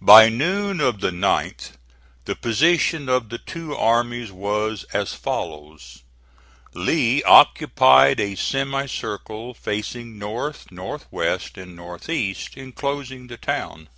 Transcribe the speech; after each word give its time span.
By 0.00 0.28
noon 0.28 0.80
of 0.80 0.98
the 1.00 1.12
9th 1.12 1.74
the 2.24 2.34
position 2.34 3.08
of 3.08 3.28
the 3.28 3.38
two 3.38 3.76
armies 3.76 4.32
was 4.32 4.82
as 4.92 5.14
follows: 5.14 6.02
Lee 6.74 7.22
occupied 7.22 8.18
a 8.18 8.34
semicircle 8.34 9.54
facing 9.54 10.18
north, 10.18 10.72
north 10.72 11.06
west 11.12 11.56
and 11.56 11.76
north 11.76 12.08
east, 12.08 12.56
inclosing 12.56 13.28
the 13.28 13.36
town. 13.36 13.88